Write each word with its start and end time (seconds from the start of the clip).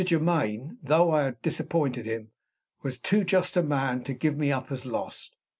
Germaine, 0.03 0.79
though 0.81 1.11
I 1.11 1.25
had 1.25 1.43
disappointed 1.43 2.07
him, 2.07 2.31
was 2.81 2.97
too 2.97 3.23
just 3.23 3.55
a 3.55 3.61
man 3.61 4.03
to 4.05 4.15
give 4.15 4.35
me 4.35 4.51
up 4.51 4.71
as 4.71 4.87
lost. 4.87 5.35